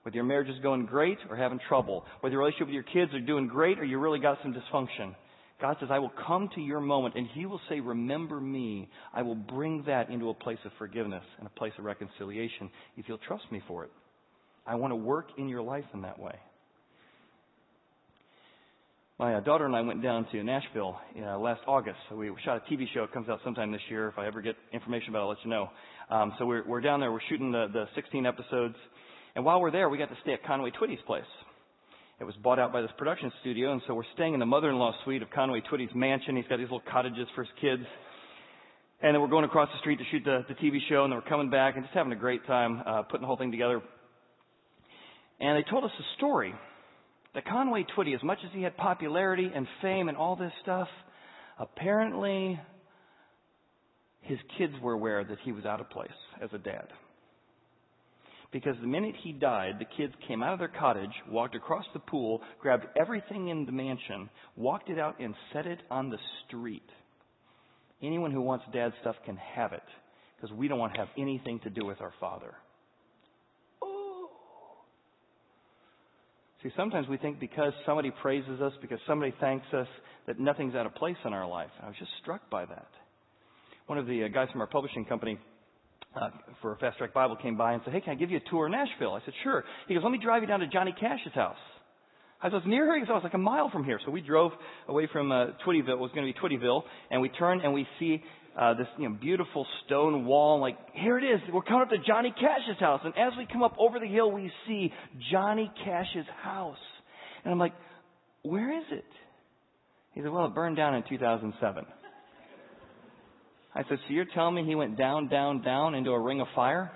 [0.04, 3.14] Whether your marriage is going great or having trouble, whether your relationship with your kids
[3.14, 5.16] are doing great or you really got some dysfunction.
[5.62, 8.90] God says, I will come to your moment and he will say, remember me.
[9.14, 13.08] I will bring that into a place of forgiveness and a place of reconciliation if
[13.08, 13.92] you'll trust me for it.
[14.68, 16.36] I want to work in your life in that way.
[19.24, 21.96] My uh, daughter and I went down to Nashville uh, last August.
[22.10, 23.06] So we shot a TV show.
[23.06, 24.10] It comes out sometime this year.
[24.10, 25.70] If I ever get information about it, I'll let you know.
[26.10, 27.10] Um, so we're, we're down there.
[27.10, 28.76] We're shooting the, the 16 episodes.
[29.38, 31.24] And while we're there, we got to stay at Conway Twitty's place.
[32.20, 34.92] It was bought out by this production studio, and so we're staying in the mother-in-law
[35.06, 36.36] suite of Conway Twitty's mansion.
[36.36, 37.84] He's got these little cottages for his kids.
[39.02, 41.18] And then we're going across the street to shoot the, the TV show, and then
[41.18, 43.82] we're coming back and just having a great time uh, putting the whole thing together.
[45.40, 46.54] And they told us a story
[47.34, 50.88] that Conway Twitty, as much as he had popularity and fame and all this stuff,
[51.60, 52.60] apparently
[54.22, 56.10] his kids were aware that he was out of place
[56.42, 56.88] as a dad.
[58.52, 62.00] Because the minute he died, the kids came out of their cottage, walked across the
[62.00, 66.88] pool, grabbed everything in the mansion, walked it out, and set it on the street.
[68.02, 69.84] Anyone who wants dad stuff can have it,
[70.36, 72.54] because we don't want to have anything to do with our father.
[76.64, 79.88] See, sometimes we think because somebody praises us, because somebody thanks us,
[80.28, 81.70] that nothing's out of place in our life.
[81.82, 82.88] I was just struck by that.
[83.88, 85.38] One of the uh, guys from our publishing company
[86.16, 86.30] uh,
[86.62, 88.68] for Fast Track Bible came by and said, Hey, can I give you a tour
[88.68, 89.14] of Nashville?
[89.14, 89.66] I said, Sure.
[89.90, 91.58] He goes, Let me drive you down to Johnny Cash's house.
[92.42, 93.06] I was near here.
[93.06, 94.00] He I was like a mile from here.
[94.06, 94.52] So we drove
[94.88, 95.94] away from uh, Twittyville.
[95.94, 96.84] It was going to be Twittyville.
[97.10, 98.22] And we turned and we see
[98.60, 100.60] uh, this you know, beautiful stone wall.
[100.60, 101.40] Like, here it is.
[101.52, 103.02] We're coming up to Johnny Cash's house.
[103.04, 104.92] And as we come up over the hill, we see
[105.32, 106.78] Johnny Cash's house.
[107.44, 107.74] And I'm like,
[108.44, 109.06] where is it?
[110.14, 111.86] He said, well, it burned down in 2007.
[113.76, 116.48] I said, so you're telling me he went down, down, down into a ring of
[116.54, 116.92] fire?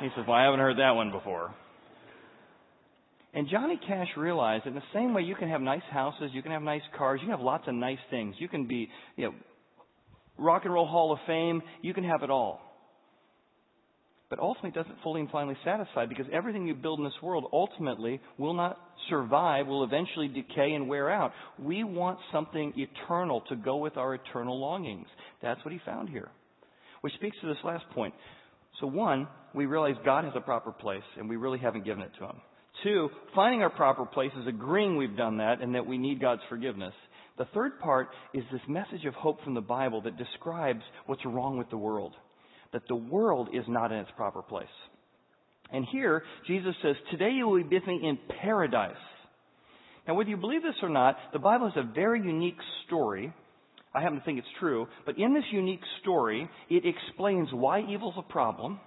[0.00, 1.54] He says, well, I haven't heard that one before.
[3.32, 6.42] And Johnny Cash realized that in the same way you can have nice houses, you
[6.42, 8.34] can have nice cars, you can have lots of nice things.
[8.38, 9.34] You can be, you know,
[10.38, 12.60] Rock and Roll Hall of Fame, you can have it all.
[14.30, 17.44] But ultimately, it doesn't fully and finally satisfy because everything you build in this world
[17.52, 21.32] ultimately will not survive, will eventually decay and wear out.
[21.58, 25.06] We want something eternal to go with our eternal longings.
[25.42, 26.30] That's what he found here.
[27.02, 28.14] Which speaks to this last point.
[28.80, 32.10] So, one, we realize God has a proper place, and we really haven't given it
[32.18, 32.40] to him.
[32.82, 36.42] Two, finding our proper place is agreeing we've done that and that we need God's
[36.48, 36.94] forgiveness.
[37.36, 41.58] The third part is this message of hope from the Bible that describes what's wrong
[41.58, 42.12] with the world.
[42.72, 44.66] That the world is not in its proper place.
[45.72, 48.94] And here, Jesus says, Today you will be with me in paradise.
[50.06, 53.32] Now, whether you believe this or not, the Bible has a very unique story.
[53.94, 54.86] I happen to think it's true.
[55.06, 58.78] But in this unique story, it explains why evil's a problem.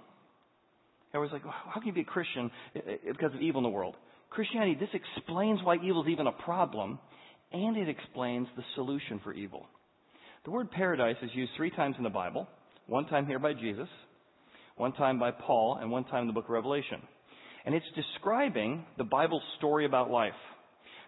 [1.14, 3.70] Everyone's like, how can you be a Christian eh, eh, because of evil in the
[3.70, 3.96] world?
[4.30, 6.98] Christianity, this explains why evil is even a problem
[7.52, 9.66] and it explains the solution for evil.
[10.44, 12.46] The word paradise is used three times in the Bible
[12.86, 13.88] one time here by Jesus,
[14.76, 17.02] one time by Paul, and one time in the book of Revelation.
[17.66, 20.32] And it's describing the Bible's story about life.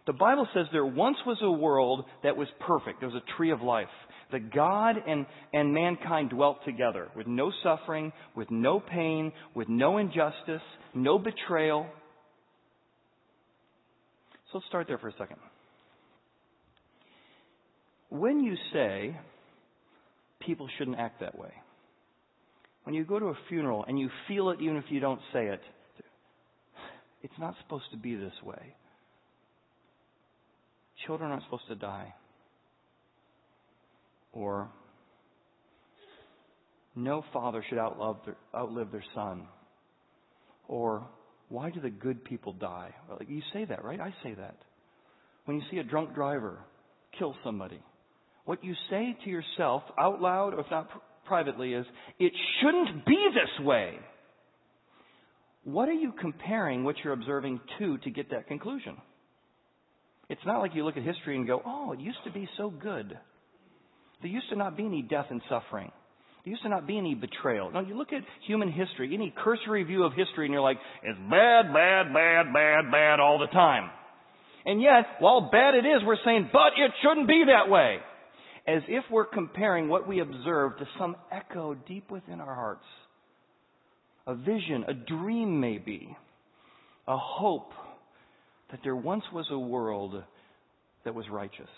[0.07, 3.01] The Bible says there once was a world that was perfect.
[3.01, 3.89] There was a tree of life.
[4.33, 9.99] That God and, and mankind dwelt together with no suffering, with no pain, with no
[9.99, 10.63] injustice,
[10.95, 11.87] no betrayal.
[14.53, 15.39] So let's start there for a second
[18.11, 19.17] when you say
[20.41, 21.53] people shouldn't act that way,
[22.85, 25.47] when you go to a funeral and you feel it even if you don't say
[25.47, 25.61] it,
[27.23, 28.75] it's not supposed to be this way.
[31.07, 32.15] Children aren't supposed to die.
[34.33, 34.69] Or
[36.95, 39.47] no father should their, outlive their son.
[40.69, 41.07] Or,
[41.49, 42.95] why do the good people die?
[43.27, 44.01] You say that, right?
[44.01, 44.57] I say that.
[45.45, 46.59] When you see a drunk driver
[47.19, 47.81] kill somebody,
[48.45, 50.89] what you say to yourself out loud, or if not
[51.25, 51.87] privately, is,
[52.19, 53.99] it shouldn't be this way.
[55.65, 58.97] What are you comparing what you're observing to to get that conclusion?
[60.29, 62.71] It's not like you look at history and go, oh, it used to be so
[62.71, 63.19] good.
[64.23, 65.91] There used to not be any death and suffering.
[66.45, 67.71] There used to not be any betrayal.
[67.71, 71.19] No, you look at human history, any cursory view of history, and you're like, it's
[71.31, 73.91] bad, bad, bad, bad, bad all the time.
[74.65, 77.99] And yet, while bad it is, we're saying, but it shouldn't be that way.
[78.67, 82.85] As if we're comparing what we observe to some echo deep within our hearts.
[84.27, 86.17] A vision, a dream maybe,
[87.09, 87.73] a hope
[88.71, 90.23] that there once was a world
[91.05, 91.71] that was righteous,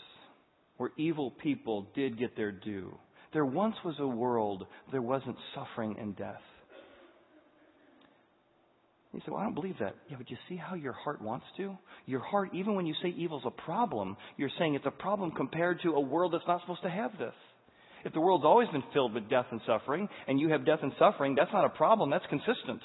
[0.77, 2.93] where evil people did get their due
[3.33, 6.41] there once was a world there wasn't suffering and death.
[9.13, 9.95] You say, well, I don't believe that.
[10.09, 11.77] Yeah, but you see how your heart wants to?
[12.07, 15.81] Your heart, even when you say evil's a problem, you're saying it's a problem compared
[15.83, 17.35] to a world that's not supposed to have this.
[18.05, 20.93] If the world's always been filled with death and suffering, and you have death and
[20.99, 22.81] suffering, that's not a problem, that's consistent.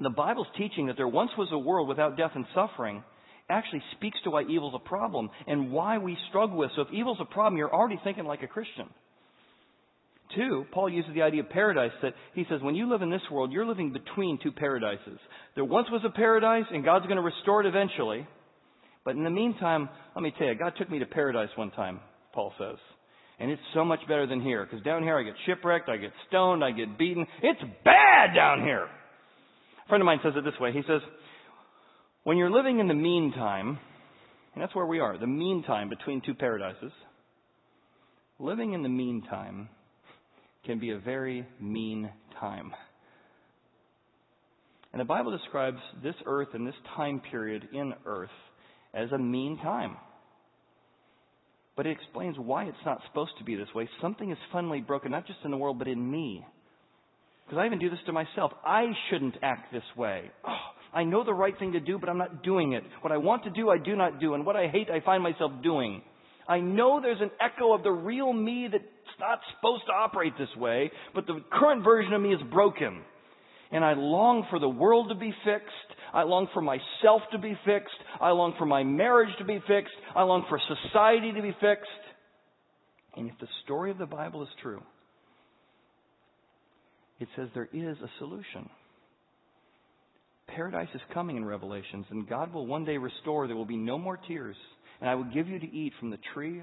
[0.00, 3.04] The Bible's teaching that there once was a world without death and suffering
[3.48, 6.70] actually speaks to why evil's a problem and why we struggle with.
[6.74, 8.88] So if evil's a problem, you're already thinking like a Christian.
[10.34, 13.22] Two, Paul uses the idea of paradise that he says when you live in this
[13.30, 15.18] world, you're living between two paradises.
[15.54, 18.26] There once was a paradise and God's going to restore it eventually.
[19.04, 22.00] But in the meantime, let me tell you, God took me to paradise one time,
[22.32, 22.78] Paul says.
[23.38, 24.64] And it's so much better than here.
[24.64, 27.26] Because down here I get shipwrecked, I get stoned, I get beaten.
[27.42, 28.84] It's bad down here.
[28.84, 30.72] A friend of mine says it this way.
[30.72, 31.00] He says,
[32.22, 33.78] when you're living in the meantime,
[34.54, 36.92] and that's where we are, the meantime between two paradises,
[38.38, 39.68] living in the meantime
[40.64, 42.72] can be a very mean time.
[44.92, 48.30] And the Bible describes this earth and this time period in earth
[48.94, 49.96] as a mean time.
[51.76, 53.88] But it explains why it's not supposed to be this way.
[54.00, 56.46] Something is fundamentally broken, not just in the world, but in me.
[57.44, 58.52] Because I even do this to myself.
[58.64, 60.30] I shouldn't act this way.
[60.46, 62.84] Oh, I know the right thing to do, but I'm not doing it.
[63.00, 64.34] What I want to do, I do not do.
[64.34, 66.02] And what I hate, I find myself doing.
[66.46, 68.84] I know there's an echo of the real me that's
[69.20, 73.02] not supposed to operate this way, but the current version of me is broken.
[73.70, 75.68] And I long for the world to be fixed.
[76.12, 77.94] I long for myself to be fixed.
[78.20, 79.94] I long for my marriage to be fixed.
[80.14, 80.60] I long for
[80.92, 81.88] society to be fixed.
[83.16, 84.82] And if the story of the Bible is true,
[87.20, 88.68] it says there is a solution.
[90.48, 93.46] Paradise is coming in Revelations, and God will one day restore.
[93.46, 94.56] There will be no more tears.
[95.00, 96.62] And I will give you to eat from the tree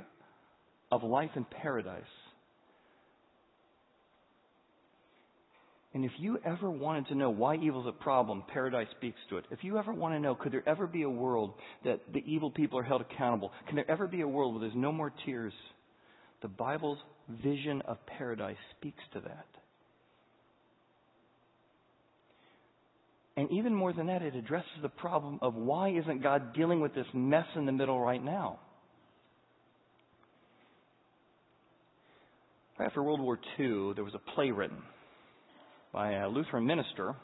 [0.92, 2.04] of life in paradise.
[5.94, 9.38] And if you ever wanted to know why evil is a problem, paradise speaks to
[9.38, 9.46] it.
[9.52, 12.50] If you ever want to know, could there ever be a world that the evil
[12.50, 13.52] people are held accountable?
[13.68, 15.54] Can there ever be a world where there's no more tears?
[16.42, 16.98] The Bible's
[17.44, 19.46] vision of paradise speaks to that.
[23.36, 26.96] And even more than that, it addresses the problem of why isn't God dealing with
[26.96, 28.60] this mess in the middle right now?
[32.80, 34.82] After World War II, there was a play written
[35.94, 37.16] by a Lutheran minister,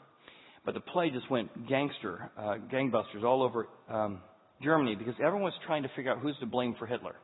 [0.64, 4.20] but the play just went gangster, uh, gangbusters all over um,
[4.62, 7.14] Germany because everyone was trying to figure out who's to blame for Hitler.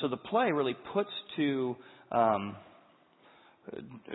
[0.00, 1.76] So the play really puts to
[2.10, 2.56] um,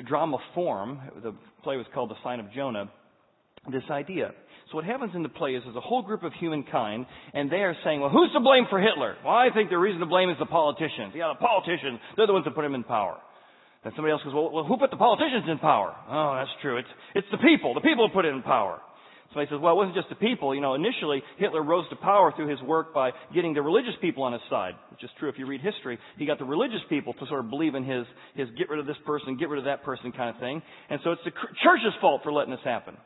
[0.08, 1.00] drama form.
[1.24, 1.34] The
[1.64, 2.92] play was called The Sign of Jonah
[3.72, 4.32] this idea.
[4.72, 7.58] So what happens in the play is there's a whole group of humankind, and they
[7.58, 9.16] are saying, well, who's to blame for Hitler?
[9.24, 11.14] Well, I think the reason to blame is the politicians.
[11.16, 13.18] Yeah, the politicians, they're the ones that put him in power.
[13.84, 15.96] Then somebody else goes, well, well who put the politicians in power?
[16.10, 16.78] Oh, that's true.
[16.78, 17.74] It's, it's the people.
[17.74, 18.82] The people put it in power.
[19.30, 20.56] Somebody says, well, it wasn't just the people.
[20.56, 24.24] You know, initially, Hitler rose to power through his work by getting the religious people
[24.24, 26.00] on his side, which is true if you read history.
[26.18, 28.88] He got the religious people to sort of believe in his, his get rid of
[28.88, 30.62] this person, get rid of that person kind of thing.
[30.90, 31.32] And so it's the
[31.64, 32.98] church's fault for letting this happen.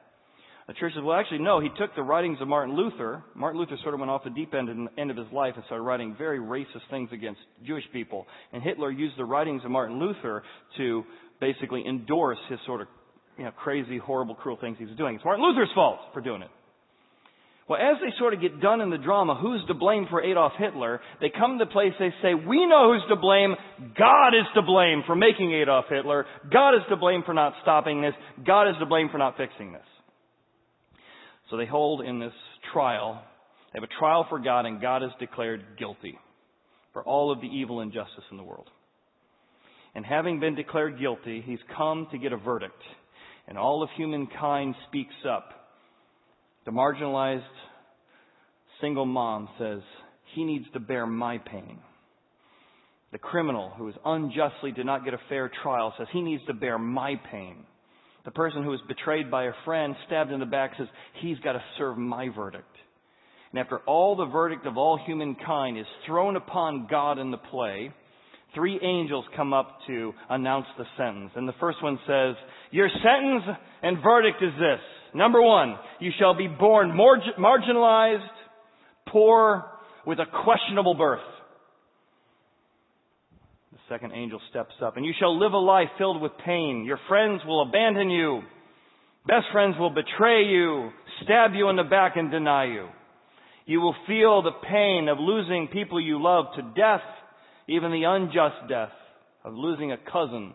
[0.68, 3.22] The church says, well, actually, no, he took the writings of Martin Luther.
[3.36, 5.54] Martin Luther sort of went off the deep end in the end of his life
[5.56, 8.26] and started writing very racist things against Jewish people.
[8.54, 10.44] And Hitler used the writings of Martin Luther
[10.78, 11.04] to
[11.42, 12.88] basically endorse his sort of
[13.38, 15.16] you know, crazy, horrible, cruel things he was doing.
[15.16, 16.50] It's Martin Luther's fault for doing it.
[17.68, 20.54] Well, as they sort of get done in the drama, who's to blame for Adolf
[20.58, 21.00] Hitler?
[21.22, 23.56] They come to the place, they say, we know who's to blame.
[23.98, 26.26] God is to blame for making Adolf Hitler.
[26.52, 28.14] God is to blame for not stopping this.
[28.46, 29.82] God is to blame for not fixing this.
[31.54, 32.34] So they hold in this
[32.74, 33.24] trial.
[33.72, 36.18] They have a trial for God, and God is declared guilty
[36.94, 38.72] for all of the evil and injustice in the world.
[39.94, 42.82] And having been declared guilty, he's come to get a verdict.
[43.48, 45.52] And all of humankind speaks up.
[46.66, 47.44] The marginalized
[48.82, 49.82] single mom says,
[50.34, 51.78] he needs to bear my pain.
[53.12, 56.56] The criminal who is unjustly did not get a fair trial says, he needs to
[56.56, 57.58] bear my pain.
[58.26, 60.88] The person who was betrayed by a friend, stabbed in the back, says,
[61.22, 62.66] he's got to serve my verdict.
[63.52, 67.92] And after all the verdict of all humankind is thrown upon God in the play,
[68.56, 71.32] three angels come up to announce the sentence.
[71.36, 72.36] And the first one says,
[72.72, 74.80] Your sentence and verdict is this.
[75.14, 78.28] Number one, you shall be born marginalized,
[79.10, 79.66] poor,
[80.06, 81.20] with a questionable birth.
[83.90, 86.86] Second angel steps up, and you shall live a life filled with pain.
[86.86, 88.42] Your friends will abandon you.
[89.28, 90.90] Best friends will betray you,
[91.24, 92.88] stab you in the back, and deny you.
[93.66, 97.02] You will feel the pain of losing people you love to death
[97.68, 98.92] even the unjust death
[99.44, 100.54] of losing a cousin.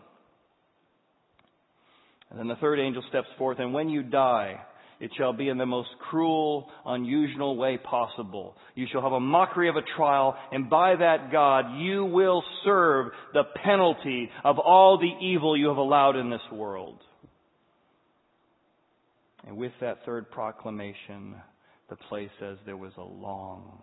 [2.29, 4.59] And then the third angel steps forth, and when you die,
[4.99, 8.55] it shall be in the most cruel, unusual way possible.
[8.75, 13.11] You shall have a mockery of a trial, and by that God, you will serve
[13.33, 16.99] the penalty of all the evil you have allowed in this world.
[19.47, 21.35] And with that third proclamation,
[21.89, 23.81] the play says there was a long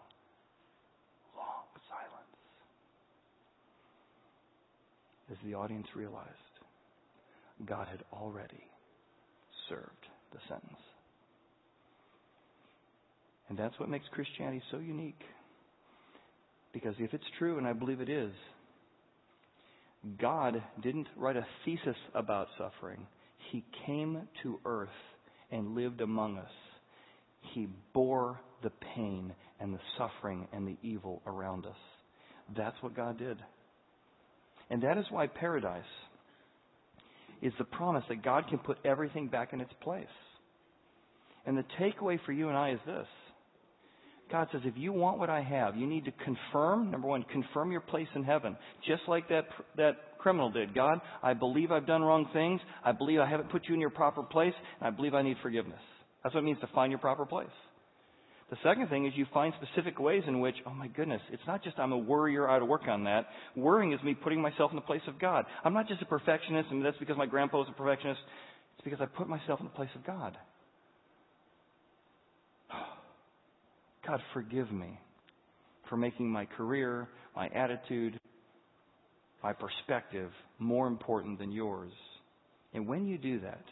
[1.34, 2.36] long silence.
[5.30, 6.28] as the audience realized
[7.66, 8.64] God had already
[9.68, 10.85] served the sentence.
[13.48, 15.20] And that's what makes Christianity so unique.
[16.72, 18.32] Because if it's true, and I believe it is,
[20.20, 23.06] God didn't write a thesis about suffering.
[23.50, 24.88] He came to earth
[25.50, 26.50] and lived among us.
[27.54, 31.76] He bore the pain and the suffering and the evil around us.
[32.56, 33.38] That's what God did.
[34.70, 35.84] And that is why paradise
[37.42, 40.06] is the promise that God can put everything back in its place.
[41.44, 43.06] And the takeaway for you and I is this.
[44.30, 47.70] God says, if you want what I have, you need to confirm, number one, confirm
[47.70, 48.56] your place in heaven.
[48.86, 49.44] Just like that,
[49.76, 50.74] that criminal did.
[50.74, 52.60] God, I believe I've done wrong things.
[52.84, 54.54] I believe I haven't put you in your proper place.
[54.80, 55.78] And I believe I need forgiveness.
[56.22, 57.46] That's what it means to find your proper place.
[58.50, 61.64] The second thing is you find specific ways in which, oh my goodness, it's not
[61.64, 63.26] just I'm a worrier, I ought to work on that.
[63.56, 65.44] Worrying is me putting myself in the place of God.
[65.64, 68.20] I'm not just a perfectionist, and that's because my grandpa was a perfectionist.
[68.76, 70.36] It's because I put myself in the place of God.
[74.06, 74.98] God, forgive me
[75.88, 78.18] for making my career, my attitude,
[79.42, 81.92] my perspective more important than yours.
[82.72, 83.64] And when you do that,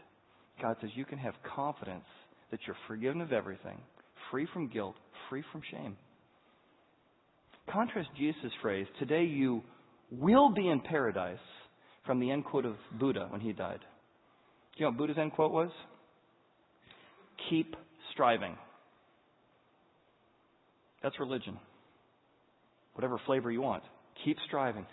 [0.61, 2.05] God says you can have confidence
[2.51, 3.79] that you're forgiven of everything
[4.31, 4.95] free from guilt,
[5.29, 5.97] free from shame.
[7.71, 9.63] Contrast Jesus' phrase, today you
[10.11, 11.39] will be in paradise,
[12.07, 13.81] from the end quote of Buddha when he died.
[13.81, 15.71] Do you know what Buddha's end quote was?
[17.49, 17.77] Keep
[18.13, 18.57] striving.
[21.05, 21.59] That's religion.
[22.95, 23.83] Whatever flavor you want.
[24.25, 24.87] Keep striving.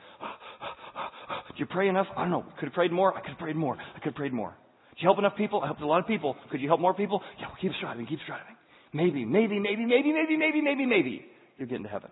[1.47, 2.07] Did you pray enough?
[2.17, 2.45] I don't know.
[2.59, 3.15] Could have prayed more?
[3.15, 3.77] I could have prayed more.
[3.77, 4.53] I could have prayed more.
[4.95, 5.61] Did you help enough people?
[5.61, 6.35] I helped a lot of people.
[6.51, 7.21] Could you help more people?
[7.39, 8.57] Yeah, well, keep striving, keep striving.
[8.93, 11.25] Maybe, maybe, maybe, maybe, maybe, maybe, maybe, maybe
[11.57, 12.11] you're getting to heaven.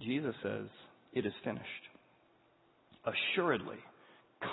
[0.00, 0.68] Jesus says,
[1.12, 1.64] It is finished.
[3.04, 3.76] Assuredly,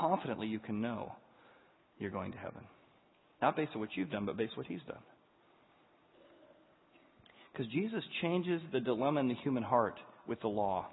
[0.01, 1.13] confidently, you can know
[1.97, 2.63] you're going to heaven.
[3.41, 4.97] Not based on what you've done, but based on what He's done.
[7.55, 9.95] Because Jesus changes the dilemma in the human heart
[10.27, 10.87] with the law.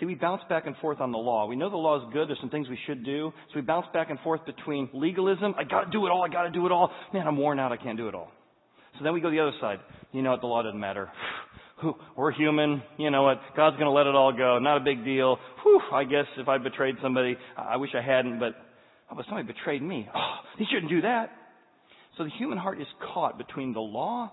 [0.00, 1.46] See, we bounce back and forth on the law.
[1.46, 2.28] We know the law is good.
[2.28, 3.32] There's some things we should do.
[3.48, 5.54] So we bounce back and forth between legalism.
[5.56, 6.22] I gotta do it all.
[6.22, 6.90] I gotta do it all.
[7.14, 7.72] Man, I'm worn out.
[7.72, 8.30] I can't do it all.
[8.98, 9.78] So then we go the other side.
[10.12, 10.40] You know what?
[10.40, 11.08] The law doesn't matter.
[12.16, 12.82] We're human.
[12.98, 13.40] You know what?
[13.56, 14.58] God's gonna let it all go.
[14.58, 15.38] Not a big deal.
[15.62, 18.54] Whew, I guess if I betrayed somebody, I wish I hadn't, but,
[19.10, 20.08] oh, but somebody betrayed me.
[20.14, 21.30] Oh, he shouldn't do that.
[22.18, 24.32] So the human heart is caught between the law,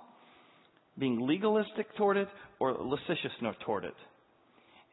[0.97, 2.27] being legalistic toward it,
[2.59, 3.95] or licentiousness toward it.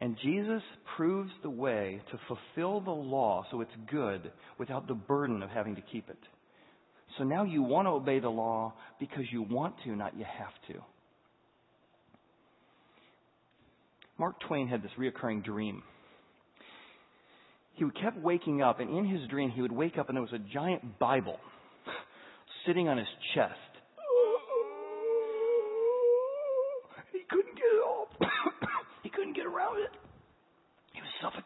[0.01, 0.63] And Jesus
[0.97, 5.75] proves the way to fulfill the law so it's good without the burden of having
[5.75, 6.17] to keep it.
[7.17, 10.75] So now you want to obey the law because you want to, not you have
[10.75, 10.81] to.
[14.17, 15.83] Mark Twain had this reoccurring dream.
[17.73, 20.33] He kept waking up, and in his dream, he would wake up and there was
[20.33, 21.37] a giant Bible
[22.65, 23.53] sitting on his chest.
[29.61, 29.91] around it.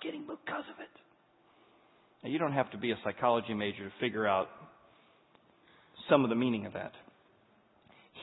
[0.06, 0.90] Suffocating because of it.
[2.24, 4.48] Now, you don't have to be a psychology major to figure out
[6.10, 6.92] some of the meaning of that.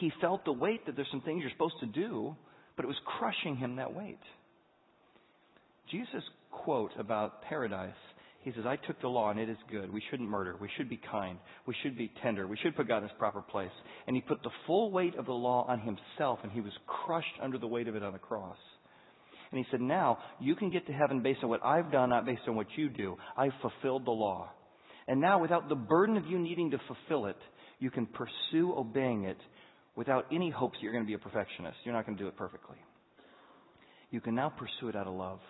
[0.00, 2.34] He felt the weight that there's some things you're supposed to do,
[2.76, 4.18] but it was crushing him that weight.
[5.90, 7.90] Jesus' quote about paradise,
[8.40, 9.92] he says, I took the law and it is good.
[9.92, 10.56] We shouldn't murder.
[10.60, 11.38] We should be kind.
[11.66, 12.46] We should be tender.
[12.48, 13.70] We should put God in his proper place.
[14.06, 17.38] And he put the full weight of the law on himself and he was crushed
[17.40, 18.56] under the weight of it on the cross.
[19.52, 22.26] And he said, Now you can get to heaven based on what I've done, not
[22.26, 23.16] based on what you do.
[23.36, 24.50] I've fulfilled the law.
[25.06, 27.36] And now, without the burden of you needing to fulfill it,
[27.78, 29.38] you can pursue obeying it
[29.94, 31.76] without any hopes that you're going to be a perfectionist.
[31.84, 32.76] You're not going to do it perfectly.
[34.10, 35.40] You can now pursue it out of love.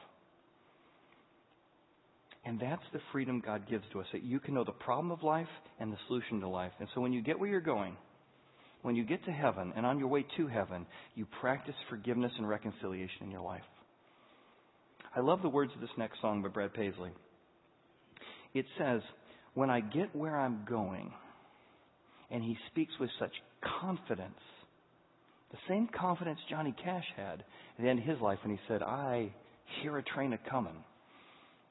[2.45, 5.23] And that's the freedom God gives to us that you can know the problem of
[5.23, 5.47] life
[5.79, 6.73] and the solution to life.
[6.81, 7.97] And so when you get where you're going,
[8.83, 12.49] when you get to heaven and on your way to heaven, you practice forgiveness and
[12.49, 13.63] reconciliation in your life.
[15.15, 17.11] I love the words of this next song by Brad Paisley.
[18.55, 19.03] It says,
[19.55, 21.13] When I get where I'm going,
[22.31, 23.33] and he speaks with such
[23.81, 24.39] confidence,
[25.51, 28.83] the same confidence Johnny Cash had at the end of his life when he said,
[28.83, 29.33] I
[29.83, 30.77] hear a train a coming.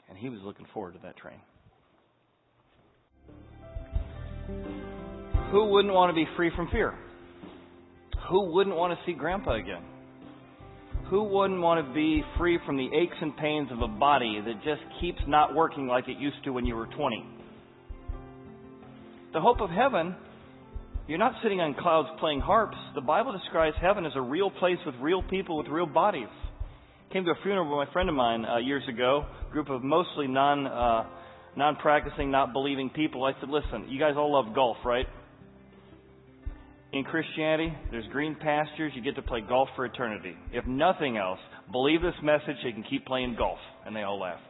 [0.07, 1.39] And he was looking forward to that train.
[5.51, 6.93] Who wouldn't want to be free from fear?
[8.29, 9.83] Who wouldn't want to see grandpa again?
[11.11, 14.63] Who wouldn't want to be free from the aches and pains of a body that
[14.63, 17.25] just keeps not working like it used to when you were 20?
[19.33, 20.15] The hope of heaven,
[21.09, 22.77] you're not sitting on clouds playing harps.
[22.95, 26.31] The Bible describes heaven as a real place with real people with real bodies.
[27.11, 30.27] Came to a funeral with my friend of mine uh, years ago, group of mostly
[30.29, 31.03] non uh,
[31.57, 33.25] non practicing, not believing people.
[33.25, 35.07] I said, "Listen, you guys all love golf, right?"
[36.93, 38.91] In Christianity, there's green pastures.
[38.95, 40.35] You get to play golf for eternity.
[40.51, 41.39] If nothing else,
[41.71, 43.59] believe this message you can keep playing golf.
[43.85, 44.41] And they all laughed.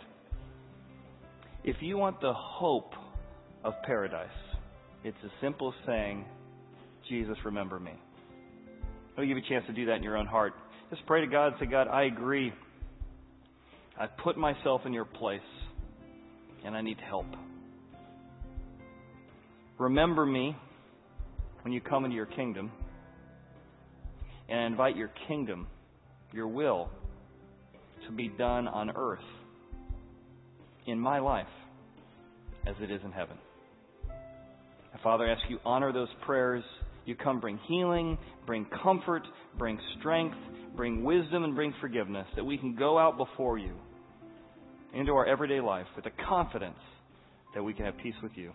[1.63, 2.93] If you want the hope
[3.63, 4.27] of paradise,
[5.03, 6.25] it's as simple as saying,
[7.07, 7.91] Jesus, remember me.
[9.17, 10.53] I'll give you a chance to do that in your own heart.
[10.89, 12.51] Just pray to God and say, God, I agree.
[13.99, 15.41] I put myself in your place,
[16.65, 17.27] and I need help.
[19.77, 20.55] Remember me
[21.63, 22.71] when you come into your kingdom
[24.49, 25.67] and invite your kingdom,
[26.33, 26.89] your will,
[28.07, 29.19] to be done on earth
[30.87, 31.45] in my life
[32.67, 33.37] as it is in heaven.
[35.03, 36.63] Father, I ask you honor those prayers.
[37.05, 39.23] You come bring healing, bring comfort,
[39.57, 40.35] bring strength,
[40.75, 43.73] bring wisdom, and bring forgiveness that we can go out before you
[44.93, 46.77] into our everyday life with the confidence
[47.55, 48.51] that we can have peace with you.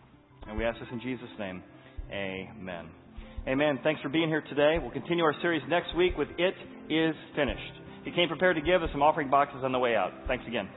[0.46, 1.62] And we ask this in Jesus' name.
[2.10, 2.86] Amen.
[3.48, 3.78] Amen.
[3.82, 4.76] Thanks for being here today.
[4.80, 6.54] We'll continue our series next week with It
[6.92, 7.60] Is Finished.
[8.00, 10.12] If you came prepared to give us some offering boxes on the way out.
[10.26, 10.68] Thanks again.